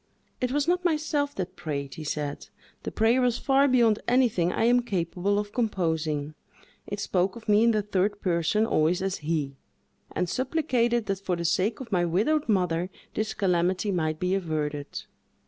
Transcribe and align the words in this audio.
"It 0.41 0.51
was 0.51 0.67
not 0.67 0.83
myself 0.83 1.35
that 1.35 1.55
prayed," 1.55 1.93
he 1.93 2.03
said, 2.03 2.47
"the 2.81 2.91
prayer 2.91 3.21
was 3.21 3.37
far 3.37 3.67
beyond 3.67 3.99
anything 4.07 4.51
I 4.51 4.63
am 4.63 4.79
capable 4.81 5.37
of 5.37 5.53
composing—it 5.53 6.99
spoke 6.99 7.35
of 7.35 7.47
me 7.47 7.63
in 7.65 7.69
the 7.69 7.83
third 7.83 8.19
person, 8.19 8.65
always 8.65 9.03
as 9.03 9.17
he; 9.17 9.57
and 10.11 10.27
supplicated 10.27 11.05
that 11.05 11.19
for 11.21 11.35
the 11.35 11.45
sake 11.45 11.81
of 11.81 11.91
my 11.91 12.03
widowed 12.03 12.49
mother 12.49 12.89
this 13.13 13.35
calamity 13.35 13.91
might 13.91 14.19
be 14.19 14.33
averted. 14.33 15.03